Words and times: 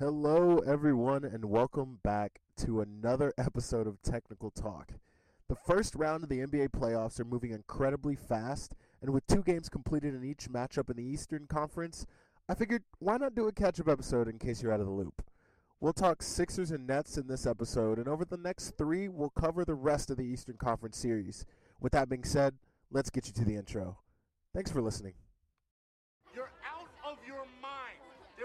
Hello, 0.00 0.58
everyone, 0.66 1.22
and 1.24 1.44
welcome 1.44 2.00
back 2.02 2.40
to 2.56 2.80
another 2.80 3.32
episode 3.38 3.86
of 3.86 4.02
Technical 4.02 4.50
Talk. 4.50 4.94
The 5.48 5.54
first 5.54 5.94
round 5.94 6.24
of 6.24 6.28
the 6.28 6.40
NBA 6.40 6.70
playoffs 6.70 7.20
are 7.20 7.24
moving 7.24 7.52
incredibly 7.52 8.16
fast, 8.16 8.74
and 9.00 9.12
with 9.12 9.24
two 9.28 9.44
games 9.44 9.68
completed 9.68 10.12
in 10.12 10.24
each 10.24 10.50
matchup 10.50 10.90
in 10.90 10.96
the 10.96 11.04
Eastern 11.04 11.46
Conference, 11.46 12.06
I 12.48 12.54
figured 12.54 12.82
why 12.98 13.18
not 13.18 13.36
do 13.36 13.46
a 13.46 13.52
catch 13.52 13.78
up 13.78 13.86
episode 13.86 14.26
in 14.26 14.40
case 14.40 14.60
you're 14.60 14.72
out 14.72 14.80
of 14.80 14.86
the 14.86 14.92
loop. 14.92 15.22
We'll 15.78 15.92
talk 15.92 16.24
Sixers 16.24 16.72
and 16.72 16.88
Nets 16.88 17.16
in 17.16 17.28
this 17.28 17.46
episode, 17.46 18.00
and 18.00 18.08
over 18.08 18.24
the 18.24 18.36
next 18.36 18.70
three, 18.76 19.08
we'll 19.08 19.30
cover 19.30 19.64
the 19.64 19.76
rest 19.76 20.10
of 20.10 20.16
the 20.16 20.26
Eastern 20.26 20.56
Conference 20.56 20.98
series. 20.98 21.46
With 21.80 21.92
that 21.92 22.08
being 22.08 22.24
said, 22.24 22.56
let's 22.90 23.10
get 23.10 23.28
you 23.28 23.32
to 23.34 23.44
the 23.44 23.54
intro. 23.54 23.98
Thanks 24.52 24.72
for 24.72 24.82
listening. 24.82 25.14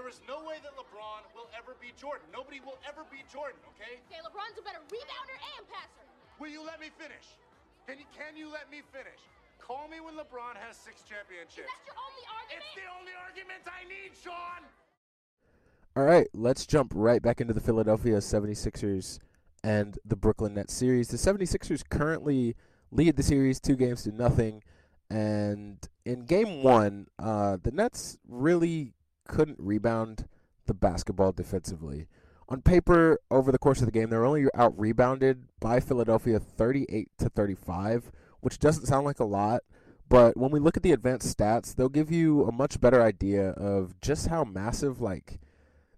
Is 0.09 0.19
no 0.25 0.41
way 0.41 0.57
that 0.65 0.73
LeBron 0.73 1.21
will 1.37 1.45
ever 1.53 1.77
be 1.77 1.93
Jordan. 1.93 2.25
Nobody 2.33 2.57
will 2.59 2.81
ever 2.81 3.05
be 3.13 3.21
Jordan, 3.29 3.61
okay? 3.77 4.01
Okay, 4.09 4.19
LeBron's 4.25 4.57
a 4.57 4.65
better 4.65 4.81
rebounder 4.89 5.37
and 5.53 5.63
passer. 5.69 6.05
Will 6.41 6.49
you 6.49 6.65
let 6.65 6.81
me 6.81 6.89
finish? 6.97 7.37
Can 7.85 8.01
you 8.01 8.09
can 8.09 8.33
you 8.33 8.49
let 8.49 8.65
me 8.73 8.81
finish? 8.89 9.21
Call 9.61 9.87
me 9.87 10.01
when 10.01 10.17
LeBron 10.17 10.57
has 10.57 10.75
six 10.75 11.01
Is 11.01 11.05
championships. 11.05 11.69
that 11.69 11.85
your 11.85 11.93
only 12.01 12.25
argument? 12.25 12.65
It's 12.65 12.73
the 12.73 12.89
only 12.89 13.13
argument 13.13 13.61
I 13.69 13.85
need, 13.85 14.11
Sean. 14.17 14.65
All 15.95 16.03
right, 16.03 16.27
let's 16.33 16.65
jump 16.65 16.91
right 16.95 17.21
back 17.21 17.39
into 17.41 17.53
the 17.53 17.61
Philadelphia 17.61 18.17
76ers 18.17 19.19
and 19.63 19.99
the 20.05 20.15
Brooklyn 20.15 20.55
Nets 20.55 20.73
series. 20.73 21.09
The 21.09 21.17
76ers 21.17 21.83
currently 21.87 22.55
lead 22.91 23.15
the 23.15 23.23
series 23.23 23.59
two 23.59 23.75
games 23.75 24.03
to 24.03 24.11
nothing. 24.11 24.63
And 25.09 25.77
in 26.05 26.25
game 26.25 26.63
one, 26.63 27.07
uh, 27.17 27.57
the 27.61 27.71
Nets 27.71 28.17
really 28.27 28.93
couldn't 29.29 29.59
rebound 29.59 30.27
the 30.65 30.73
basketball 30.73 31.31
defensively. 31.31 32.07
On 32.49 32.61
paper, 32.61 33.19
over 33.29 33.51
the 33.51 33.59
course 33.59 33.79
of 33.79 33.85
the 33.85 33.91
game, 33.91 34.09
they 34.09 34.17
were 34.17 34.25
only 34.25 34.47
out 34.55 34.77
rebounded 34.77 35.45
by 35.59 35.79
Philadelphia 35.79 36.39
38 36.39 37.09
to 37.19 37.29
35, 37.29 38.11
which 38.41 38.57
doesn't 38.59 38.87
sound 38.87 39.05
like 39.05 39.19
a 39.19 39.25
lot. 39.25 39.61
But 40.09 40.35
when 40.35 40.49
we 40.49 40.59
look 40.59 40.75
at 40.75 40.81
the 40.81 40.91
advanced 40.91 41.37
stats, 41.37 41.75
they'll 41.75 41.89
give 41.89 42.11
you 42.11 42.43
a 42.45 42.51
much 42.51 42.81
better 42.81 43.03
idea 43.03 43.51
of 43.51 44.01
just 44.01 44.27
how 44.27 44.43
massive, 44.43 44.99
like, 44.99 45.39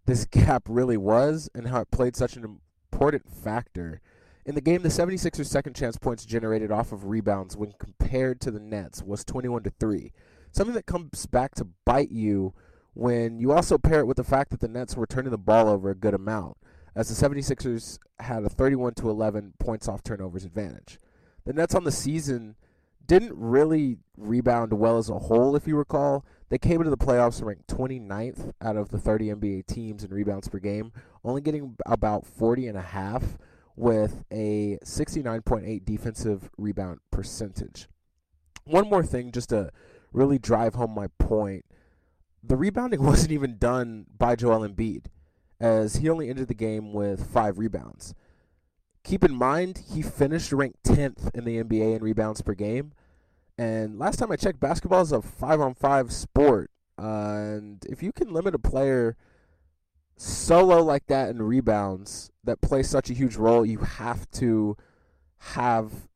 this 0.06 0.26
gap 0.32 0.64
really 0.68 0.98
was 0.98 1.50
and 1.56 1.70
how 1.70 1.82
it 1.82 1.92
played 1.92 2.18
such 2.18 2.36
an 2.36 2.60
important 2.92 3.30
factor. 3.30 4.02
In 4.46 4.56
the 4.56 4.62
game, 4.62 4.82
the 4.82 4.90
76ers' 4.90 5.46
second 5.46 5.76
chance 5.76 5.98
points 5.98 6.26
generated 6.26 6.70
off 6.70 6.92
of 6.92 7.06
rebounds 7.06 7.56
when 7.56 7.74
compared 7.80 8.42
to 8.42 8.52
the 8.52 8.60
Nets 8.60 9.02
was 9.02 9.24
21 9.24 9.64
to 9.64 9.72
3. 9.80 10.12
Something 10.52 10.76
that 10.76 10.86
comes 10.86 11.26
back 11.28 11.56
to 11.56 11.68
bite 11.86 12.12
you 12.12 12.54
when 12.94 13.40
you 13.40 13.52
also 13.52 13.78
pair 13.78 14.00
it 14.00 14.08
with 14.08 14.18
the 14.18 14.24
fact 14.24 14.52
that 14.52 14.60
the 14.60 14.68
Nets 14.68 14.96
were 14.96 15.08
turning 15.08 15.32
the 15.32 15.38
ball 15.38 15.70
over 15.70 15.90
a 15.90 15.96
good 15.96 16.14
amount, 16.14 16.58
as 16.96 17.08
the 17.08 17.28
76ers 17.28 18.00
had 18.20 18.44
a 18.44 18.50
31 18.50 18.94
to 18.96 19.10
11 19.10 19.54
points 19.60 19.88
off 19.88 20.04
turnovers 20.04 20.46
advantage. 20.46 21.00
The 21.46 21.54
Nets 21.54 21.74
on 21.74 21.84
the 21.84 21.92
season 21.92 22.56
didn't 23.08 23.34
really 23.36 23.98
rebound 24.18 24.74
well 24.74 24.98
as 24.98 25.10
a 25.10 25.18
whole, 25.20 25.56
if 25.56 25.68
you 25.68 25.76
recall. 25.76 26.26
They 26.50 26.58
came 26.58 26.82
into 26.82 26.90
the 26.90 26.98
playoffs 26.98 27.44
ranked 27.44 27.68
29th 27.68 28.52
out 28.62 28.76
of 28.76 28.90
the 28.90 29.00
30 29.00 29.28
NBA 29.28 29.68
teams 29.68 30.04
in 30.04 30.12
rebounds 30.12 30.50
per 30.50 30.60
game, 30.60 30.92
only 31.24 31.42
getting 31.42 31.76
about 31.86 32.26
40 32.26 32.68
and 32.68 32.78
a 32.78 32.82
half 32.82 33.38
with 33.76 34.24
a 34.32 34.78
69.8 34.84 35.86
defensive 35.86 36.50
rebound 36.58 37.00
percentage. 37.10 37.88
One 38.66 38.90
more 38.90 39.04
thing 39.04 39.32
just 39.32 39.50
to 39.50 39.72
really 40.12 40.38
drive 40.38 40.76
home 40.76 40.92
my 40.92 41.08
point. 41.20 41.66
The 42.44 42.58
rebounding 42.58 43.04
wasn't 43.06 43.32
even 43.32 43.58
done 43.58 44.06
by 44.18 44.36
Joel 44.36 44.68
Embiid 44.68 45.06
as 45.60 45.98
he 45.98 46.10
only 46.10 46.30
entered 46.30 46.48
the 46.48 46.54
game 46.54 46.92
with 46.94 47.32
5 47.32 47.60
rebounds. 47.60 48.14
Keep 49.04 49.24
in 49.24 49.36
mind, 49.36 49.84
he 49.94 50.02
finished 50.02 50.52
ranked 50.52 50.84
10th 50.84 51.34
in 51.36 51.46
the 51.46 51.64
NBA 51.64 51.96
in 51.96 52.04
rebounds 52.04 52.42
per 52.42 52.54
game. 52.54 52.94
And 53.58 54.00
last 54.00 54.18
time 54.18 54.32
I 54.32 54.36
checked, 54.36 54.60
basketball 54.60 55.02
is 55.02 55.12
a 55.12 55.22
five 55.22 55.60
on 55.60 55.74
five 55.74 56.12
sport. 56.12 56.72
Uh, 57.00 57.36
and 57.58 57.86
if 57.86 58.04
you 58.04 58.12
can 58.12 58.32
limit 58.32 58.56
a 58.56 58.60
player 58.60 59.18
solo 60.18 60.84
like 60.84 61.08
that 61.08 61.30
in 61.30 61.42
rebounds 61.42 62.30
that 62.44 62.62
play 62.62 62.84
such 62.84 63.10
a 63.10 63.14
huge 63.14 63.36
role, 63.36 63.66
you 63.66 63.80
have 63.80 64.30
to 64.32 64.78
have 65.40 66.08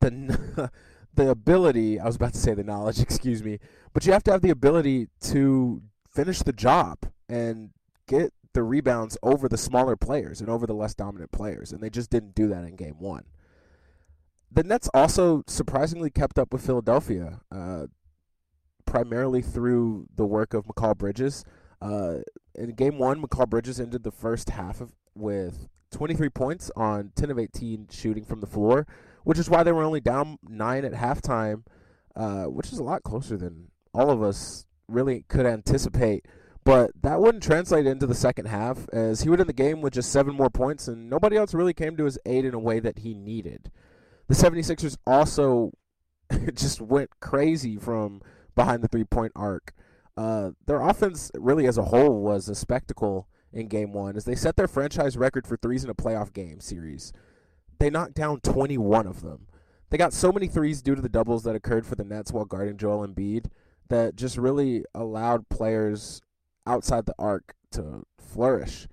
the 0.00 0.70
the 1.14 1.30
ability. 1.30 1.98
I 2.00 2.06
was 2.06 2.16
about 2.16 2.32
to 2.32 2.38
say 2.38 2.54
the 2.54 2.64
knowledge, 2.64 3.00
excuse 3.00 3.42
me, 3.42 3.58
but 3.92 4.06
you 4.06 4.12
have 4.12 4.24
to 4.24 4.32
have 4.32 4.42
the 4.42 4.50
ability 4.50 5.08
to 5.22 5.82
finish 6.08 6.40
the 6.40 6.52
job 6.52 6.98
and 7.28 7.70
get 8.06 8.32
the 8.52 8.62
rebounds 8.62 9.18
over 9.22 9.48
the 9.48 9.58
smaller 9.58 9.96
players 9.96 10.40
and 10.40 10.48
over 10.48 10.66
the 10.66 10.74
less 10.74 10.94
dominant 10.94 11.32
players, 11.32 11.72
and 11.72 11.82
they 11.82 11.90
just 11.90 12.10
didn't 12.10 12.34
do 12.34 12.48
that 12.48 12.64
in 12.64 12.76
game 12.76 12.96
one. 12.98 13.24
The 14.50 14.62
Nets 14.62 14.88
also 14.94 15.42
surprisingly 15.48 16.10
kept 16.10 16.38
up 16.38 16.52
with 16.52 16.64
Philadelphia, 16.64 17.40
uh, 17.50 17.86
primarily 18.86 19.42
through 19.42 20.06
the 20.14 20.24
work 20.24 20.54
of 20.54 20.66
Mikal 20.66 20.96
Bridges. 20.96 21.44
Uh, 21.82 22.18
in 22.54 22.70
game 22.70 22.98
one, 22.98 23.20
Mikal 23.20 23.48
Bridges 23.48 23.80
ended 23.80 24.04
the 24.04 24.12
first 24.12 24.50
half 24.50 24.80
of, 24.80 24.92
with 25.16 25.68
23 25.90 26.28
points 26.28 26.70
on 26.76 27.10
10 27.16 27.30
of 27.32 27.38
18 27.38 27.88
shooting 27.90 28.24
from 28.24 28.40
the 28.40 28.46
floor, 28.46 28.86
which 29.24 29.38
is 29.38 29.50
why 29.50 29.62
they 29.62 29.72
were 29.72 29.82
only 29.82 30.00
down 30.00 30.38
nine 30.48 30.84
at 30.84 30.92
halftime, 30.92 31.64
uh, 32.14 32.44
which 32.44 32.72
is 32.72 32.78
a 32.78 32.84
lot 32.84 33.02
closer 33.02 33.36
than 33.36 33.68
all 33.92 34.10
of 34.10 34.22
us 34.22 34.66
really 34.88 35.24
could 35.28 35.46
anticipate. 35.46 36.26
But 36.64 36.92
that 37.02 37.20
wouldn't 37.20 37.42
translate 37.42 37.86
into 37.86 38.06
the 38.06 38.14
second 38.14 38.46
half, 38.46 38.88
as 38.90 39.20
he 39.20 39.28
would 39.28 39.40
end 39.40 39.48
the 39.48 39.54
game 39.54 39.82
with 39.82 39.92
just 39.92 40.10
seven 40.10 40.34
more 40.34 40.48
points, 40.48 40.88
and 40.88 41.10
nobody 41.10 41.36
else 41.36 41.52
really 41.52 41.74
came 41.74 41.96
to 41.96 42.04
his 42.04 42.18
aid 42.24 42.46
in 42.46 42.54
a 42.54 42.58
way 42.58 42.80
that 42.80 43.00
he 43.00 43.12
needed. 43.12 43.70
The 44.28 44.34
76ers 44.34 44.96
also 45.06 45.72
just 46.54 46.80
went 46.80 47.10
crazy 47.20 47.76
from 47.76 48.22
behind 48.54 48.82
the 48.82 48.88
three 48.88 49.04
point 49.04 49.32
arc. 49.36 49.74
Uh, 50.16 50.50
their 50.66 50.80
offense, 50.80 51.30
really 51.34 51.66
as 51.66 51.76
a 51.76 51.84
whole, 51.84 52.22
was 52.22 52.48
a 52.48 52.54
spectacle 52.54 53.28
in 53.52 53.68
game 53.68 53.92
one 53.92 54.16
as 54.16 54.24
they 54.24 54.34
set 54.34 54.56
their 54.56 54.68
franchise 54.68 55.16
record 55.16 55.46
for 55.46 55.56
threes 55.56 55.84
in 55.84 55.90
a 55.90 55.94
playoff 55.94 56.32
game 56.32 56.60
series. 56.60 57.12
They 57.78 57.90
knocked 57.90 58.14
down 58.14 58.40
21 58.40 59.06
of 59.06 59.22
them. 59.22 59.46
They 59.90 59.98
got 59.98 60.12
so 60.12 60.32
many 60.32 60.48
threes 60.48 60.82
due 60.82 60.94
to 60.94 61.02
the 61.02 61.08
doubles 61.08 61.44
that 61.44 61.54
occurred 61.54 61.86
for 61.86 61.94
the 61.94 62.04
Nets 62.04 62.32
while 62.32 62.44
guarding 62.44 62.76
Joel 62.76 63.06
Embiid 63.06 63.46
that 63.88 64.16
just 64.16 64.36
really 64.36 64.84
allowed 64.94 65.48
players 65.48 66.20
outside 66.66 67.06
the 67.06 67.14
arc 67.18 67.54
to 67.72 68.04
flourish 68.18 68.88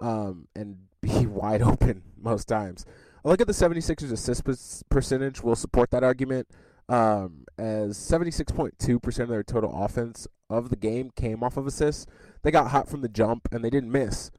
um, 0.00 0.48
and 0.54 0.76
be 1.00 1.26
wide 1.26 1.62
open 1.62 2.02
most 2.20 2.46
times. 2.46 2.84
Look 3.24 3.40
at 3.40 3.46
the 3.46 3.52
76ers 3.54 4.12
assist 4.12 4.44
percentage 4.90 5.42
will 5.42 5.56
support 5.56 5.90
that 5.90 6.04
argument 6.04 6.48
um, 6.88 7.46
as 7.58 7.96
76.2% 7.96 9.18
of 9.20 9.28
their 9.28 9.42
total 9.42 9.82
offense 9.82 10.28
of 10.50 10.68
the 10.68 10.76
game 10.76 11.10
came 11.16 11.42
off 11.42 11.56
of 11.56 11.66
assists. 11.66 12.06
They 12.42 12.50
got 12.50 12.70
hot 12.70 12.88
from 12.88 13.00
the 13.00 13.08
jump 13.08 13.48
and 13.50 13.64
they 13.64 13.70
didn't 13.70 13.90
miss. 13.90 14.30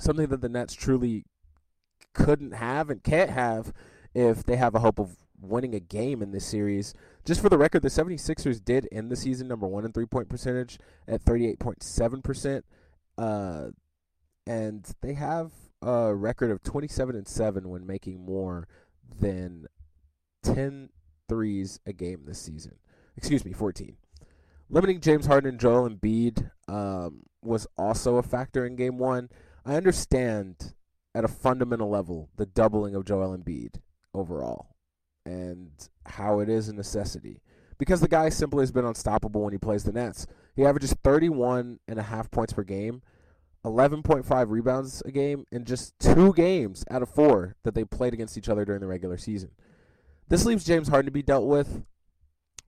Something 0.00 0.26
that 0.26 0.40
the 0.40 0.48
Nets 0.48 0.74
truly 0.74 1.24
couldn't 2.14 2.52
have 2.52 2.90
and 2.90 3.02
can't 3.02 3.30
have 3.30 3.72
if 4.14 4.44
they 4.44 4.56
have 4.56 4.74
a 4.74 4.80
hope 4.80 4.98
of 4.98 5.16
winning 5.40 5.74
a 5.74 5.80
game 5.80 6.22
in 6.22 6.32
this 6.32 6.46
series. 6.46 6.94
Just 7.24 7.40
for 7.40 7.48
the 7.48 7.58
record, 7.58 7.82
the 7.82 7.88
76ers 7.88 8.64
did 8.64 8.88
end 8.92 9.10
the 9.10 9.16
season 9.16 9.48
number 9.48 9.66
one 9.66 9.84
in 9.84 9.92
three 9.92 10.06
point 10.06 10.28
percentage 10.28 10.78
at 11.08 11.24
38.7%. 11.24 12.62
Uh, 13.18 13.70
and 14.46 14.94
they 15.00 15.14
have 15.14 15.52
a 15.82 16.14
record 16.14 16.50
of 16.50 16.62
27 16.62 17.16
and 17.16 17.28
7 17.28 17.68
when 17.68 17.86
making 17.86 18.24
more 18.24 18.68
than 19.18 19.66
10 20.42 20.90
threes 21.28 21.80
a 21.86 21.92
game 21.92 22.24
this 22.26 22.40
season. 22.40 22.76
Excuse 23.16 23.44
me, 23.44 23.52
14. 23.52 23.96
Limiting 24.68 25.00
James 25.00 25.26
Harden 25.26 25.50
and 25.50 25.60
Joel 25.60 25.88
Embiid 25.88 26.50
um, 26.68 27.24
was 27.42 27.66
also 27.76 28.16
a 28.16 28.22
factor 28.22 28.64
in 28.64 28.76
game 28.76 28.98
one. 28.98 29.28
I 29.64 29.74
understand 29.74 30.74
at 31.14 31.24
a 31.24 31.28
fundamental 31.28 31.90
level 31.90 32.28
the 32.36 32.46
doubling 32.46 32.94
of 32.94 33.04
Joel 33.04 33.36
Embiid 33.36 33.80
overall 34.14 34.76
and 35.24 35.70
how 36.06 36.40
it 36.40 36.48
is 36.48 36.68
a 36.68 36.74
necessity 36.74 37.42
because 37.78 38.00
the 38.00 38.08
guy 38.08 38.28
simply 38.28 38.62
has 38.62 38.72
been 38.72 38.84
unstoppable 38.84 39.42
when 39.42 39.52
he 39.52 39.58
plays 39.58 39.84
the 39.84 39.92
Nets. 39.92 40.26
He 40.54 40.64
averages 40.64 40.94
31 41.02 41.80
and 41.88 41.98
a 41.98 42.02
half 42.02 42.30
points 42.30 42.52
per 42.52 42.62
game, 42.62 43.02
11.5 43.64 44.50
rebounds 44.50 45.02
a 45.06 45.10
game 45.10 45.46
in 45.50 45.64
just 45.64 45.98
two 45.98 46.32
games 46.34 46.84
out 46.90 47.02
of 47.02 47.08
four 47.08 47.56
that 47.62 47.74
they 47.74 47.84
played 47.84 48.12
against 48.12 48.36
each 48.36 48.48
other 48.48 48.64
during 48.64 48.80
the 48.80 48.86
regular 48.86 49.16
season. 49.16 49.50
This 50.28 50.44
leaves 50.44 50.64
James 50.64 50.88
Harden 50.88 51.06
to 51.06 51.12
be 51.12 51.22
dealt 51.22 51.46
with, 51.46 51.84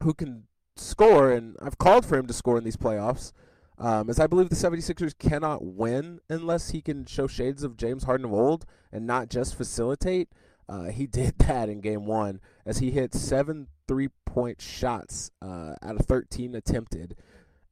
who 0.03 0.15
can 0.15 0.45
score, 0.77 1.31
and 1.31 1.57
I've 1.63 1.79
called 1.79 2.05
for 2.05 2.17
him 2.17 2.27
to 2.27 2.33
score 2.33 2.59
in 2.59 2.65
these 2.65 2.77
playoffs, 2.77 3.33
um, 3.83 4.09
as 4.09 4.21
I 4.21 4.29
believe 4.29 4.49
the 4.49 4.55
76ers 4.55 5.19
cannot 5.19 5.65
win 5.65 6.21
unless 6.29 6.71
he 6.71 6.81
can 6.81 7.05
show 7.05 7.27
shades 7.27 7.65
of 7.65 7.77
James 7.77 8.05
Harden 8.05 8.25
of 8.25 8.33
old 8.33 8.65
and 8.93 9.09
not 9.09 9.29
just 9.29 9.57
facilitate. 9.57 10.29
Uh, 10.69 10.85
he 10.85 11.07
did 11.09 11.37
that 11.39 11.69
in 11.69 11.81
game 11.81 12.07
one 12.07 12.41
as 12.65 12.79
he 12.79 12.93
hit 12.93 13.13
seven 13.13 13.67
three 13.89 14.09
point 14.25 14.63
shots 14.63 15.33
uh, 15.43 15.75
out 15.83 15.97
of 15.99 16.07
13 16.07 16.55
attempted 16.55 17.17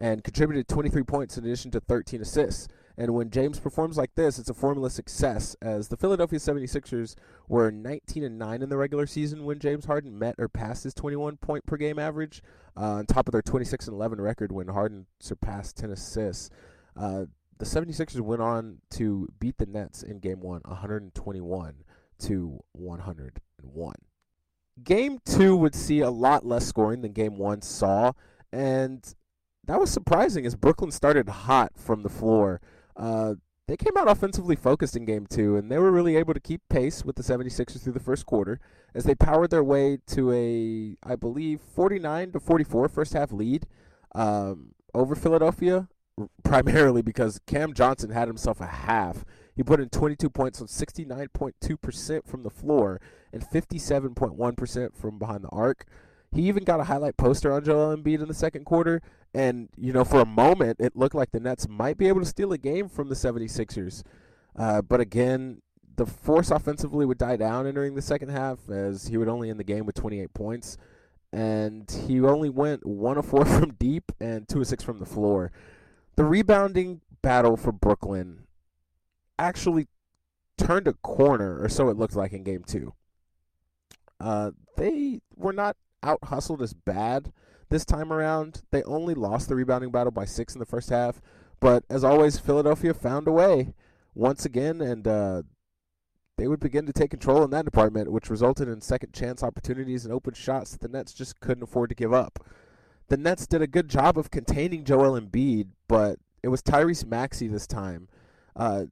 and 0.01 0.25
contributed 0.25 0.67
23 0.67 1.05
points 1.05 1.39
in 1.39 1.45
addition 1.45 1.71
to 1.71 1.79
13 1.81 2.21
assists. 2.21 2.67
And 3.01 3.15
when 3.15 3.31
James 3.31 3.59
performs 3.59 3.97
like 3.97 4.15
this, 4.15 4.39
it's 4.39 4.51
a 4.51 4.55
formula 4.55 4.91
success 4.91 5.57
as 5.63 5.89
the 5.89 5.97
Philadelphia 5.97 6.39
76ers 6.39 7.15
were 7.49 7.71
19 7.71 8.23
and 8.23 8.39
9 8.39 8.61
in 8.61 8.69
the 8.69 8.77
regular 8.77 9.07
season 9.07 9.47
when 9.47 9.59
James 9.59 9.87
Harden 9.87 10.19
met 10.19 10.35
or 10.37 10.51
passed 10.51 10.85
his 10.85 10.93
21 10.93 11.39
point 11.39 11.65
per 11.65 11.79
game 11.79 11.99
average, 11.99 12.43
uh, 12.77 12.97
on 12.97 13.07
top 13.07 13.27
of 13.27 13.33
their 13.33 13.41
26 13.41 13.87
and 13.87 13.95
11 13.95 14.21
record 14.21 14.53
when 14.53 14.69
Harden 14.69 15.07
surpassed 15.19 15.79
10 15.79 15.93
assists. 15.93 16.51
Uh, 16.95 17.25
the 17.57 17.65
76ers 17.65 18.21
went 18.21 18.43
on 18.43 18.83
to 18.91 19.29
beat 19.39 19.57
the 19.57 19.65
Nets 19.65 20.03
in 20.03 20.19
game 20.19 20.41
1 20.41 20.61
121 20.67 21.77
to 22.19 22.61
101. 22.73 23.95
Game 24.85 25.19
2 25.25 25.57
would 25.57 25.75
see 25.75 26.01
a 26.01 26.11
lot 26.11 26.45
less 26.45 26.67
scoring 26.67 27.01
than 27.01 27.13
game 27.13 27.39
1 27.39 27.63
saw 27.63 28.13
and 28.53 29.15
that 29.65 29.81
was 29.81 29.91
surprising 29.91 30.45
as 30.45 30.55
Brooklyn 30.55 30.91
started 30.91 31.29
hot 31.29 31.73
from 31.77 32.03
the 32.03 32.09
floor. 32.11 32.61
Uh, 32.97 33.35
they 33.71 33.77
came 33.77 33.97
out 33.97 34.11
offensively 34.11 34.57
focused 34.57 34.97
in 34.97 35.05
game 35.05 35.27
two, 35.29 35.57
and 35.57 35.71
they 35.71 35.79
were 35.79 35.93
really 35.93 36.17
able 36.17 36.35
to 36.35 36.41
keep 36.41 36.61
pace 36.69 37.05
with 37.05 37.15
the 37.15 37.23
76ers 37.23 37.83
through 37.83 37.93
the 37.93 38.01
first 38.01 38.27
quarter 38.27 38.59
as 38.95 39.05
they 39.05 39.15
powered 39.15 39.51
their 39.51 39.63
way 39.63 39.99
to 40.09 40.33
a, 40.33 40.97
I 41.09 41.15
believe, 41.15 41.61
49 41.61 42.33
to 42.33 42.41
44 42.41 42.89
first 42.89 43.13
half 43.13 43.31
lead 43.31 43.67
um, 44.15 44.75
over 44.93 45.15
Philadelphia, 45.15 45.89
primarily 46.43 47.01
because 47.01 47.41
Cam 47.47 47.73
Johnson 47.73 48.11
had 48.11 48.27
himself 48.27 48.61
a 48.61 48.67
half. 48.67 49.25
He 49.55 49.63
put 49.63 49.79
in 49.79 49.89
22 49.89 50.31
points 50.31 50.61
on 50.61 50.67
69.2% 50.67 52.27
from 52.27 52.43
the 52.43 52.51
floor 52.51 53.01
and 53.33 53.45
57.1% 53.45 54.97
from 54.97 55.19
behind 55.19 55.45
the 55.45 55.49
arc. 55.51 55.87
He 56.33 56.43
even 56.43 56.65
got 56.65 56.81
a 56.81 56.85
highlight 56.85 57.17
poster 57.17 57.53
on 57.53 57.65
Joel 57.65 57.97
Embiid 57.97 58.21
in 58.21 58.29
the 58.29 58.35
second 58.35 58.65
quarter. 58.65 59.03
And, 59.35 59.69
you 59.77 59.93
know, 59.93 60.05
for 60.05 60.21
a 60.21 60.27
moment, 60.27 60.79
it 60.81 60.97
looked 60.97 61.15
like 61.15 61.33
the 61.33 61.41
Nets 61.41 61.69
might 61.69 61.99
be 61.99 62.09
able 62.09 62.21
to 62.21 62.27
steal 62.27 62.53
a 62.53 62.59
game 62.59 62.89
from 62.89 63.09
the 63.09 63.15
76ers. 63.15 64.03
Uh, 64.57 64.83
but 64.83 65.01
again, 65.01 65.63
the 65.97 66.07
force 66.07 66.51
offensively 66.51 67.05
would 67.05 67.19
die 67.19 67.37
down 67.37 67.67
entering 67.67 67.95
the 67.95 68.03
second 68.03 68.31
half 68.31 68.69
as 68.71 69.09
he 69.09 69.17
would 69.17 69.29
only 69.29 69.51
end 69.51 69.59
the 69.59 69.65
game 69.65 69.87
with 69.87 69.97
28 69.97 70.33
points. 70.33 70.77
And 71.33 71.91
he 72.07 72.21
only 72.21 72.49
went 72.49 72.87
1 72.87 73.19
of 73.19 73.27
4 73.27 73.45
from 73.47 73.75
deep 73.75 74.13
and 74.21 74.49
2 74.49 74.61
of 74.61 74.67
6 74.67 74.83
from 74.83 74.99
the 74.99 75.07
floor. 75.07 75.53
The 76.17 76.25
rebounding 76.25 77.01
battle 77.23 77.57
for 77.57 77.73
Brooklyn 77.73 78.45
actually 79.39 79.89
turned 80.57 80.87
a 80.87 80.93
corner, 80.93 81.61
or 81.61 81.69
so 81.69 81.89
it 81.89 81.97
looked 81.97 82.17
like 82.17 82.33
in 82.33 82.45
game 82.45 82.63
two. 82.65 82.93
Uh, 84.21 84.51
they 84.77 85.21
were 85.35 85.53
not 85.53 85.77
out 86.03 86.19
hustled 86.25 86.63
as 86.63 86.73
bad 86.73 87.33
this 87.69 87.85
time 87.85 88.13
around. 88.13 88.63
They 88.71 88.83
only 88.85 89.15
lost 89.15 89.49
the 89.49 89.55
rebounding 89.55 89.91
battle 89.91 90.11
by 90.11 90.25
six 90.25 90.55
in 90.55 90.59
the 90.59 90.67
first 90.67 90.91
half, 90.91 91.21
but 91.61 91.85
as 91.91 92.05
always, 92.05 92.39
Philadelphia 92.39 92.95
found 92.95 93.29
a 93.29 93.33
way 93.33 93.75
once 94.15 94.45
again, 94.45 94.81
and 94.81 95.07
uh, 95.07 95.43
they 96.37 96.49
would 96.49 96.61
begin 96.61 96.87
to 96.87 96.93
take 96.93 97.11
control 97.11 97.45
in 97.45 97.51
that 97.51 97.65
department, 97.65 98.11
which 98.11 98.31
resulted 98.31 98.69
in 98.69 98.81
second 98.81 99.13
chance 99.13 99.43
opportunities 99.43 100.05
and 100.05 100.13
open 100.13 100.35
shots 100.35 100.73
that 100.73 100.81
the 100.81 100.89
Nets 100.89 101.13
just 101.13 101.39
couldn't 101.41 101.63
afford 101.63 101.91
to 101.91 101.95
give 101.95 102.13
up. 102.13 102.45
The 103.09 103.17
Nets 103.17 103.47
did 103.47 103.61
a 103.61 103.67
good 103.67 103.89
job 103.89 104.17
of 104.17 104.31
containing 104.31 104.85
Joel 104.85 105.21
Embiid, 105.21 105.69
but 105.89 106.19
it 106.43 106.49
was 106.49 106.63
Tyrese 106.63 107.05
Maxey 107.05 107.49
this 107.49 107.67
time. 107.67 108.09
Uh, 108.57 108.85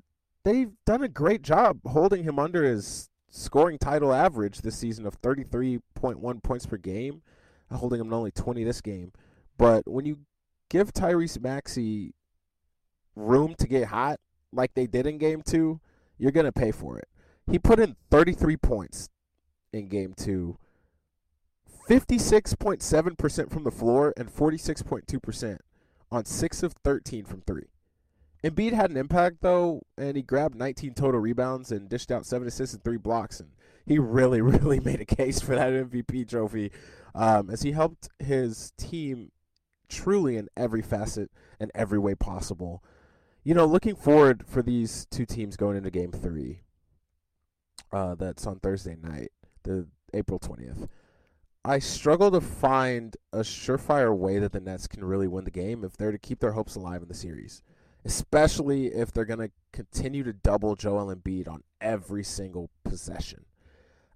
they've 0.45 0.73
done 0.85 1.03
a 1.03 1.09
great 1.09 1.43
job 1.43 1.81
holding 1.87 2.25
him 2.25 2.39
under 2.39 2.65
his 2.65 3.09
scoring 3.31 3.79
title 3.79 4.13
average 4.13 4.61
this 4.61 4.77
season 4.77 5.07
of 5.07 5.21
33.1 5.21 6.43
points 6.43 6.67
per 6.67 6.77
game, 6.77 7.23
holding 7.71 8.01
him 8.01 8.11
to 8.11 8.17
only 8.17 8.31
20 8.31 8.65
this 8.65 8.81
game. 8.81 9.13
But 9.57 9.89
when 9.89 10.07
you 10.07 10.21
give 10.69 10.93
Tyrese 10.93 11.41
Maxey 11.41 12.15
room 13.17 13.55
to 13.59 13.67
get 13.67 13.89
hot 13.89 14.21
like 14.53 14.75
they 14.75 14.87
did 14.87 15.07
in 15.07 15.19
game 15.19 15.43
two, 15.43 15.81
you're 16.17 16.33
going 16.33 16.47
to 16.47 16.53
pay 16.53 16.71
for 16.71 16.99
it. 16.99 17.09
He 17.51 17.59
put 17.59 17.81
in 17.81 17.97
33 18.11 18.57
points 18.57 19.09
in 19.73 19.89
game 19.89 20.15
two, 20.17 20.59
56.7% 21.89 23.51
from 23.51 23.65
the 23.65 23.71
floor, 23.71 24.13
and 24.17 24.29
46.2% 24.29 25.59
on 26.11 26.25
6 26.25 26.63
of 26.63 26.75
13 26.85 27.25
from 27.25 27.43
3. 27.43 27.65
Embiid 28.45 28.73
had 28.73 28.91
an 28.91 28.97
impact 28.97 29.39
though, 29.41 29.83
and 29.97 30.17
he 30.17 30.23
grabbed 30.23 30.55
19 30.55 30.95
total 30.95 31.21
rebounds 31.21 31.73
and 31.73 31.89
dished 31.89 32.13
out 32.13 32.25
seven 32.25 32.47
assists 32.47 32.75
and 32.75 32.85
three 32.85 32.97
blocks, 32.97 33.41
and 33.41 33.51
he 33.85 33.99
really, 33.99 34.41
really 34.43 34.81
made 34.81 35.01
a 35.01 35.05
case 35.05 35.41
for 35.41 35.57
that 35.57 35.73
MVP 35.73 36.29
trophy, 36.29 36.71
um, 37.15 37.51
as 37.51 37.63
he 37.63 37.73
helped 37.73 38.09
his 38.19 38.73
team 38.79 39.33
truly 39.89 40.37
in 40.37 40.49
every 40.57 40.83
facet 40.83 41.31
and 41.59 41.71
every 41.75 41.99
way 41.99 42.15
possible. 42.15 42.85
You 43.43 43.55
know, 43.55 43.65
looking 43.65 43.97
forward 43.97 44.45
for 44.47 44.63
these 44.63 45.07
two 45.11 45.25
teams 45.25 45.57
going 45.57 45.77
into 45.77 45.91
Game 45.91 46.13
Three. 46.13 46.61
Uh, 47.91 48.15
that's 48.15 48.47
on 48.47 48.61
Thursday 48.61 48.97
night, 49.03 49.31
the 49.63 49.87
April 50.13 50.39
20th. 50.39 50.89
I 51.65 51.79
struggle 51.79 52.31
to 52.31 52.41
find 52.41 53.17
a 53.33 53.39
surefire 53.39 54.15
way 54.15 54.39
that 54.39 54.53
the 54.53 54.61
Nets 54.61 54.87
can 54.87 55.03
really 55.03 55.27
win 55.27 55.45
the 55.45 55.51
game 55.51 55.85
if 55.85 55.97
they're 55.97 56.13
to 56.13 56.19
keep 56.19 56.41
their 56.41 56.53
hopes 56.53 56.77
alive 56.77 57.03
in 57.03 57.09
the 57.09 57.15
series 57.15 57.63
especially 58.05 58.87
if 58.87 59.13
they're 59.13 59.25
going 59.25 59.39
to 59.39 59.51
continue 59.73 60.23
to 60.25 60.33
double 60.33 60.77
Joel 60.77 61.15
Embiid 61.15 61.49
on 61.49 61.63
every 61.81 62.25
single 62.25 62.71
possession. 62.85 63.45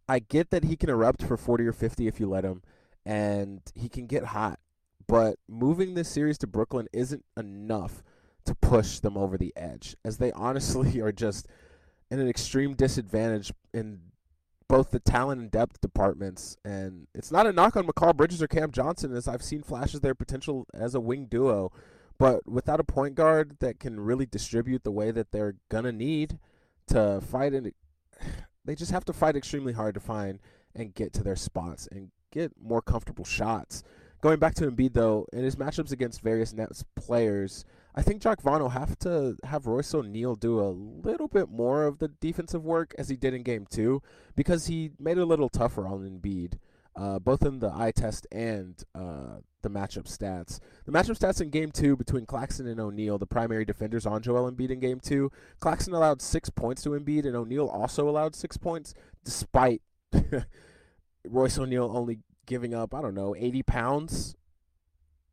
I 0.09 0.19
get 0.19 0.51
that 0.51 0.65
he 0.65 0.77
can 0.77 0.91
erupt 0.91 1.23
for 1.23 1.37
40 1.37 1.67
or 1.67 1.73
50 1.73 2.07
if 2.07 2.21
you 2.21 2.29
let 2.29 2.45
him, 2.45 2.63
and 3.05 3.61
he 3.75 3.89
can 3.89 4.07
get 4.07 4.27
hot, 4.27 4.59
but 5.07 5.39
moving 5.49 5.95
this 5.95 6.09
series 6.09 6.39
to 6.39 6.47
Brooklyn 6.47 6.89
isn't 6.93 7.25
enough 7.37 8.03
to 8.45 8.55
push 8.55 8.99
them 8.99 9.17
over 9.17 9.37
the 9.37 9.53
edge, 9.57 9.97
as 10.05 10.19
they 10.19 10.33
honestly 10.33 11.01
are 11.03 11.13
just 11.13 11.47
in 12.11 12.19
an 12.19 12.29
extreme 12.29 12.75
disadvantage 12.75 13.53
in 13.73 14.01
both 14.69 14.91
the 14.91 15.01
talent 15.01 15.41
and 15.41 15.51
depth 15.51 15.81
departments. 15.81 16.57
And 16.65 17.07
it's 17.15 17.31
not 17.31 17.47
a 17.47 17.53
knock 17.53 17.77
on 17.77 17.87
Mikal 17.87 18.17
Bridges 18.17 18.43
or 18.43 18.49
Cam 18.49 18.71
Johnson, 18.71 19.15
as 19.15 19.29
I've 19.29 19.43
seen 19.43 19.63
flashes 19.63 19.97
of 19.97 20.03
their 20.03 20.15
potential 20.15 20.67
as 20.73 20.95
a 20.95 21.01
wing 21.01 21.27
duo. 21.27 21.73
But 22.23 22.49
without 22.49 22.79
a 22.79 22.85
point 22.85 23.17
guard 23.17 23.57
that 23.59 23.81
can 23.81 23.99
really 23.99 24.27
distribute 24.27 24.85
the 24.85 24.93
way 24.93 25.11
that 25.11 25.33
they're 25.33 25.57
gonna 25.69 25.91
need 25.91 26.39
to 26.87 27.21
fight, 27.21 27.53
and 27.53 27.73
they 28.65 28.77
just 28.77 28.93
have 28.93 29.05
to 29.07 29.13
fight 29.13 29.35
extremely 29.35 29.73
hard 29.73 29.95
to 29.95 30.01
find 30.01 30.39
and 30.73 30.95
get 30.95 31.13
to 31.15 31.25
their 31.25 31.35
spots 31.35 31.89
and 31.91 32.13
get 32.31 32.53
more 32.63 32.81
comfortable 32.81 33.25
shots. 33.25 33.83
Going 34.21 34.39
back 34.39 34.55
to 34.55 34.71
Embiid 34.71 34.93
though, 34.93 35.27
in 35.33 35.43
his 35.43 35.57
matchups 35.57 35.91
against 35.91 36.21
various 36.21 36.53
Nets 36.53 36.85
players, 36.95 37.65
I 37.97 38.03
think 38.03 38.23
Jacque 38.23 38.41
Vaughn 38.41 38.63
will 38.63 38.69
have 38.69 38.97
to 39.01 39.37
have 39.43 39.67
Royce 39.67 39.93
O'Neale 39.93 40.37
do 40.37 40.61
a 40.61 40.71
little 40.71 41.27
bit 41.27 41.51
more 41.51 41.87
of 41.87 41.99
the 41.99 42.07
defensive 42.07 42.65
work 42.65 42.95
as 42.97 43.09
he 43.09 43.17
did 43.17 43.35
in 43.35 43.43
Game 43.43 43.67
Two, 43.69 44.01
because 44.37 44.67
he 44.67 44.93
made 44.97 45.19
it 45.19 45.23
a 45.23 45.27
little 45.27 45.49
tougher 45.49 45.89
on 45.89 46.09
Embiid 46.09 46.55
uh, 46.95 47.19
both 47.19 47.45
in 47.45 47.59
the 47.59 47.73
eye 47.75 47.93
test 47.93 48.27
and 48.31 48.83
uh, 48.95 49.39
the 49.63 49.71
matchup 49.71 50.05
stats. 50.05 50.61
The 50.85 50.93
matchup 50.93 51.19
stats 51.19 51.41
in 51.41 51.51
Game 51.51 51.71
Two 51.71 51.97
between 51.97 52.27
Claxton 52.27 52.67
and 52.67 52.81
O'Neale, 52.81 53.19
the 53.19 53.27
primary 53.27 53.65
defenders 53.65 54.07
on 54.07 54.23
Joel 54.23 54.51
Embiid 54.51 54.71
in 54.71 54.81
Game 54.81 55.01
Two, 55.01 55.31
Claxton 55.61 55.95
allowed 55.95 56.21
six 56.23 56.51
points 56.51 56.83
to 56.83 56.91
Embiid, 56.91 57.27
and 57.27 57.37
O'Neale 57.37 57.69
also 57.69 58.09
allowed 58.09 58.35
six 58.35 58.57
points, 58.57 58.95
despite 59.25 59.83
Royce 61.25 61.59
O'Neale 61.59 61.91
only 61.95 62.19
giving 62.47 62.75
up 62.75 62.95
I 62.95 63.01
don't 63.01 63.15
know 63.15 63.37
80 63.37 63.63
pounds 63.63 64.37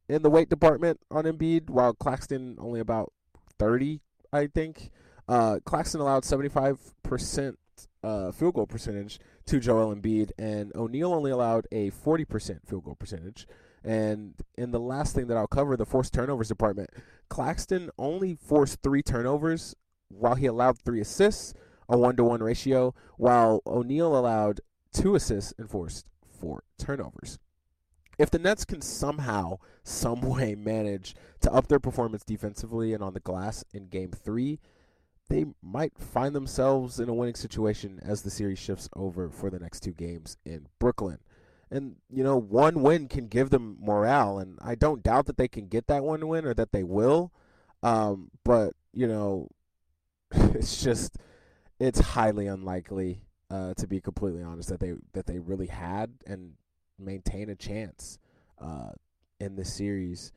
in 0.07 0.21
the 0.21 0.29
weight 0.29 0.49
department 0.49 0.99
on 1.11 1.25
Embiid, 1.25 1.69
while 1.69 1.93
Claxton 1.93 2.57
only 2.59 2.79
about 2.79 3.13
30, 3.59 4.01
I 4.33 4.47
think. 4.47 4.91
Uh, 5.27 5.59
Claxton 5.63 6.01
allowed 6.01 6.25
75 6.25 6.79
percent 7.03 7.59
uh, 8.03 8.31
field 8.31 8.55
goal 8.55 8.67
percentage 8.67 9.19
to 9.45 9.59
Joel 9.59 9.95
Embiid, 9.95 10.31
and 10.37 10.71
O'Neale 10.75 11.13
only 11.13 11.31
allowed 11.31 11.67
a 11.71 11.91
40% 11.91 12.67
field 12.67 12.83
goal 12.83 12.95
percentage. 12.95 13.47
And 13.83 14.33
in 14.57 14.71
the 14.71 14.79
last 14.79 15.15
thing 15.15 15.27
that 15.27 15.37
I'll 15.37 15.47
cover, 15.47 15.77
the 15.77 15.85
forced 15.85 16.13
turnovers 16.13 16.49
department, 16.49 16.89
Claxton 17.29 17.89
only 17.97 18.35
forced 18.35 18.81
three 18.81 19.01
turnovers 19.01 19.75
while 20.09 20.35
he 20.35 20.45
allowed 20.45 20.79
three 20.79 21.01
assists, 21.01 21.53
a 21.87 21.97
one 21.97 22.15
to 22.17 22.23
one 22.23 22.43
ratio, 22.43 22.93
while 23.17 23.61
O'Neale 23.65 24.17
allowed 24.17 24.61
two 24.91 25.15
assists 25.15 25.53
and 25.57 25.69
forced 25.69 26.05
four 26.39 26.63
turnovers. 26.77 27.39
If 28.17 28.29
the 28.29 28.39
Nets 28.39 28.65
can 28.65 28.81
somehow, 28.81 29.59
some 29.83 30.21
way 30.21 30.55
manage 30.55 31.15
to 31.41 31.51
up 31.53 31.67
their 31.67 31.79
performance 31.79 32.23
defensively 32.23 32.93
and 32.93 33.03
on 33.03 33.13
the 33.13 33.19
glass 33.21 33.63
in 33.73 33.87
game 33.87 34.11
three, 34.11 34.59
they 35.29 35.45
might 35.61 35.97
find 35.97 36.35
themselves 36.35 36.99
in 36.99 37.07
a 37.07 37.13
winning 37.13 37.35
situation 37.35 37.99
as 38.01 38.23
the 38.23 38.31
series 38.31 38.59
shifts 38.59 38.89
over 38.95 39.29
for 39.29 39.49
the 39.49 39.59
next 39.59 39.81
two 39.81 39.93
games 39.93 40.37
in 40.43 40.67
Brooklyn. 40.79 41.19
And, 41.71 41.97
you 42.09 42.23
know, 42.23 42.37
one 42.37 42.81
win 42.81 43.07
can 43.07 43.27
give 43.27 43.51
them 43.51 43.77
morale, 43.79 44.39
and 44.39 44.57
I 44.61 44.75
don't 44.75 45.03
doubt 45.03 45.27
that 45.27 45.37
they 45.37 45.47
can 45.47 45.67
get 45.67 45.87
that 45.87 46.03
one 46.03 46.27
win 46.27 46.45
or 46.45 46.53
that 46.55 46.71
they 46.71 46.83
will. 46.83 47.31
Um, 47.83 48.31
but, 48.43 48.73
you 48.91 49.07
know, 49.07 49.49
it's 50.31 50.81
just, 50.81 51.17
it's 51.79 51.99
highly 51.99 52.47
unlikely, 52.47 53.21
uh, 53.51 53.75
to 53.75 53.87
be 53.87 54.01
completely 54.01 54.41
honest, 54.41 54.69
that 54.69 54.79
they, 54.79 54.93
that 55.13 55.27
they 55.27 55.37
really 55.37 55.67
had 55.67 56.13
and 56.25 56.53
maintain 56.97 57.49
a 57.49 57.55
chance 57.55 58.17
uh, 58.59 58.91
in 59.39 59.55
this 59.55 59.71
series. 59.73 60.31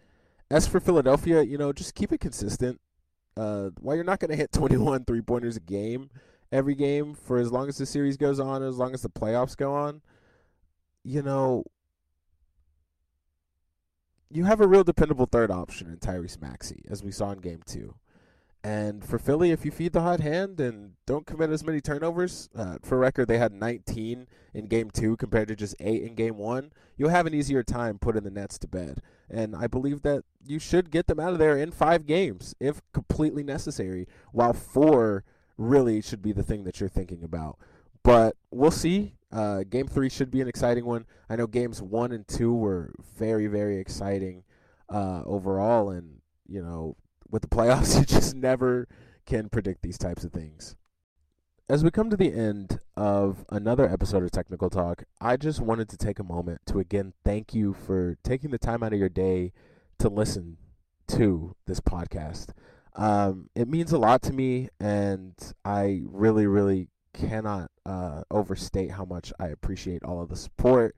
As 0.51 0.67
for 0.67 0.81
Philadelphia, 0.81 1.43
you 1.43 1.57
know, 1.57 1.73
just 1.73 1.95
keep 1.95 2.13
it 2.13 2.21
consistent 2.21 2.79
uh, 3.39 3.71
while 3.81 3.97
you're 3.97 4.05
not 4.05 4.21
going 4.21 4.31
to 4.31 4.37
hit 4.37 4.53
21 4.53 5.07
three 5.07 5.23
pointers 5.23 5.57
a 5.57 5.61
game 5.61 6.11
every 6.53 6.75
game 6.75 7.15
for 7.15 7.39
as 7.39 7.51
long 7.51 7.69
as 7.69 7.79
the 7.79 7.87
series 7.87 8.17
goes 8.17 8.39
on, 8.39 8.63
as 8.63 8.77
long 8.77 8.93
as 8.93 9.03
the 9.03 9.09
playoffs 9.09 9.57
go 9.57 9.73
on, 9.73 10.03
you 11.05 11.23
know, 11.23 11.65
you 14.31 14.45
have 14.45 14.61
a 14.61 14.67
real 14.67 14.85
dependable 14.85 15.27
third 15.27 15.51
option 15.51 15.89
in 15.89 15.99
Tyrese 15.99 16.41
Maxey, 16.41 16.85
as 16.89 17.03
we 17.03 17.11
saw 17.11 17.33
in 17.33 17.39
game 17.41 17.63
two. 17.67 17.95
And 18.65 19.05
for 19.05 19.19
Philly, 19.19 19.51
if 19.51 19.65
you 19.65 19.73
feed 19.73 19.93
the 19.93 20.03
hot 20.03 20.21
hand 20.21 20.61
and 20.61 20.93
don't 21.05 21.27
commit 21.27 21.51
as 21.51 21.65
many 21.65 21.81
turnovers, 21.81 22.49
uh, 22.55 22.79
for 22.81 22.97
record, 22.97 23.27
they 23.27 23.39
had 23.39 23.53
19 23.53 24.29
in 24.55 24.67
game 24.67 24.89
two 24.91 25.17
compared 25.17 25.49
to 25.49 25.57
just 25.57 25.75
eight 25.81 26.03
in 26.03 26.15
game 26.15 26.37
one. 26.39 26.73
You'll 26.97 27.11
have 27.11 27.27
an 27.27 27.35
easier 27.35 27.65
time 27.65 27.99
putting 27.99 28.23
the 28.23 28.31
Nets 28.31 28.59
to 28.59 28.69
bed. 28.69 29.03
And 29.29 29.57
I 29.57 29.67
believe 29.67 30.03
that 30.03 30.23
you 30.47 30.61
should 30.61 30.93
get 30.93 31.09
them 31.09 31.19
out 31.19 31.33
of 31.33 31.41
there 31.41 31.57
in 31.57 31.73
five 31.73 32.07
games 32.07 32.55
if 32.61 32.81
completely 32.93 33.43
necessary, 33.43 34.07
while 34.31 34.53
four 34.53 35.25
really 35.59 36.01
should 36.01 36.23
be 36.23 36.33
the 36.33 36.45
thing 36.45 36.63
that 36.63 36.79
you're 36.79 36.89
thinking 36.89 37.25
about. 37.25 37.59
But 38.03 38.37
we'll 38.51 38.71
see. 38.71 39.15
Uh, 39.31 39.65
game 39.69 39.89
three 39.89 40.11
should 40.11 40.31
be 40.31 40.41
an 40.41 40.49
exciting 40.49 40.85
one. 40.85 41.07
I 41.29 41.37
know 41.37 41.47
games 41.47 41.81
one 41.81 42.13
and 42.13 42.27
two 42.27 42.53
were 42.55 42.93
very, 43.17 43.47
very 43.47 43.79
exciting 43.79 44.45
uh, 44.89 45.23
overall. 45.25 45.91
And, 45.91 46.21
you 46.47 46.63
know, 46.63 46.97
with 47.31 47.43
the 47.43 47.49
playoffs, 47.49 47.97
you 47.99 48.05
just 48.05 48.35
never 48.35 48.89
can 49.25 49.49
predict 49.49 49.83
these 49.83 49.99
types 49.99 50.25
of 50.25 50.33
things. 50.33 50.77
As 51.69 51.83
we 51.83 51.91
come 51.91 52.11
to 52.11 52.17
the 52.17 52.35
end 52.35 52.81
of 52.97 53.47
another 53.49 53.89
episode 53.89 54.23
of 54.23 54.31
Technical 54.31 54.69
Talk, 54.69 55.05
I 55.21 55.37
just 55.39 55.61
wanted 55.61 55.89
to 55.91 55.97
take 55.97 56.19
a 56.19 56.25
moment 56.25 56.61
to 56.67 56.79
again 56.81 57.15
thank 57.25 57.55
you 57.55 57.73
for 57.73 58.19
taking 58.23 58.51
the 58.51 58.59
time 58.59 58.83
out 58.83 58.93
of 58.93 58.99
your 58.99 59.09
day 59.09 59.53
to 59.99 60.09
listen 60.09 60.59
to 61.09 61.57
this 61.67 61.81
podcast. 61.81 62.51
Um, 62.95 63.49
it 63.55 63.69
means 63.69 63.93
a 63.93 63.99
lot 63.99 64.21
to 64.23 64.33
me, 64.33 64.69
and 64.81 65.35
I 65.65 66.03
really, 66.05 66.47
really 66.47 66.89
cannot 67.15 67.71
uh, 67.87 68.23
overstate 68.31 68.93
how 68.93 69.05
much 69.05 69.33
I 69.39 69.49
appreciate 69.49 70.03
all 70.05 70.21
of 70.21 70.29
the 70.29 70.37
support, 70.37 70.97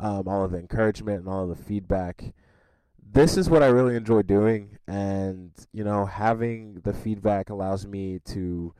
um, 0.00 0.28
all 0.28 0.44
of 0.44 0.52
the 0.52 0.58
encouragement, 0.58 1.20
and 1.20 1.28
all 1.28 1.50
of 1.50 1.56
the 1.56 1.64
feedback 1.64 2.32
this 3.12 3.36
is 3.36 3.48
what 3.48 3.62
I 3.62 3.66
really 3.68 3.96
enjoy 3.96 4.22
doing, 4.22 4.78
and 4.86 5.50
you 5.72 5.84
know, 5.84 6.04
having 6.06 6.80
the 6.84 6.92
feedback 6.92 7.50
allows 7.50 7.86
me 7.86 8.20
to 8.26 8.74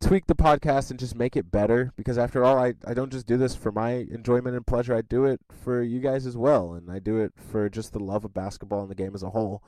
tweak 0.00 0.26
the 0.26 0.34
podcast 0.34 0.90
and 0.90 0.98
just 0.98 1.14
make 1.14 1.36
it 1.36 1.50
better. 1.50 1.92
Because 1.96 2.18
after 2.18 2.44
all, 2.44 2.58
I 2.58 2.74
I 2.86 2.94
don't 2.94 3.12
just 3.12 3.26
do 3.26 3.36
this 3.36 3.54
for 3.54 3.72
my 3.72 3.92
enjoyment 4.10 4.56
and 4.56 4.66
pleasure. 4.66 4.94
I 4.94 5.02
do 5.02 5.24
it 5.24 5.40
for 5.64 5.82
you 5.82 6.00
guys 6.00 6.26
as 6.26 6.36
well, 6.36 6.74
and 6.74 6.90
I 6.90 6.98
do 6.98 7.18
it 7.18 7.32
for 7.36 7.68
just 7.68 7.92
the 7.92 8.00
love 8.00 8.24
of 8.24 8.34
basketball 8.34 8.82
and 8.82 8.90
the 8.90 8.94
game 8.94 9.14
as 9.14 9.22
a 9.22 9.30
whole. 9.30 9.62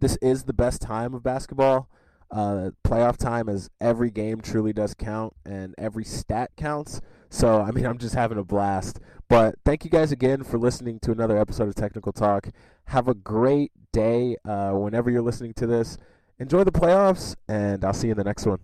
This 0.00 0.16
is 0.22 0.44
the 0.44 0.52
best 0.52 0.80
time 0.80 1.12
of 1.12 1.22
basketball. 1.22 1.88
Uh, 2.30 2.70
playoff 2.84 3.16
time 3.16 3.48
is 3.48 3.70
every 3.80 4.10
game 4.10 4.40
truly 4.40 4.72
does 4.72 4.94
count, 4.94 5.34
and 5.44 5.74
every 5.78 6.04
stat 6.04 6.50
counts. 6.56 7.00
So, 7.30 7.60
I 7.60 7.70
mean, 7.70 7.86
I'm 7.86 7.98
just 7.98 8.14
having 8.14 8.38
a 8.38 8.44
blast. 8.44 9.00
But 9.28 9.56
thank 9.64 9.84
you 9.84 9.90
guys 9.90 10.12
again 10.12 10.42
for 10.42 10.58
listening 10.58 11.00
to 11.00 11.12
another 11.12 11.38
episode 11.38 11.68
of 11.68 11.74
Technical 11.74 12.12
Talk. 12.12 12.48
Have 12.86 13.08
a 13.08 13.14
great 13.14 13.72
day 13.92 14.36
uh, 14.46 14.72
whenever 14.72 15.10
you're 15.10 15.22
listening 15.22 15.52
to 15.54 15.66
this. 15.66 15.98
Enjoy 16.38 16.64
the 16.64 16.72
playoffs, 16.72 17.34
and 17.48 17.84
I'll 17.84 17.92
see 17.92 18.06
you 18.06 18.12
in 18.12 18.18
the 18.18 18.24
next 18.24 18.46
one. 18.46 18.60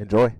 Enjoy. 0.00 0.34